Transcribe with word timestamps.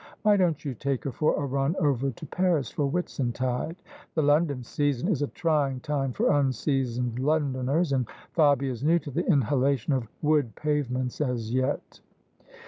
Why 0.23 0.35
don't 0.35 0.65
you 0.65 0.73
take 0.73 1.03
her 1.03 1.11
for 1.11 1.35
a 1.35 1.45
run 1.45 1.75
over 1.77 2.09
to 2.09 2.25
Paris 2.25 2.71
for 2.71 2.89
Whitsuntide? 2.89 3.75
The 4.15 4.23
London 4.23 4.63
sea 4.63 4.91
son 4.93 5.07
is 5.11 5.21
a 5.21 5.27
trying 5.27 5.79
time 5.79 6.11
for 6.11 6.39
unseasoned 6.39 7.19
Londoners; 7.19 7.93
and 7.93 8.07
Fabia 8.33 8.71
is 8.71 8.83
new 8.83 8.97
to 8.97 9.11
the 9.11 9.27
inhalation 9.27 9.93
of 9.93 10.07
wood 10.23 10.55
pavements 10.55 11.21
as 11.21 11.53
yet." 11.53 11.99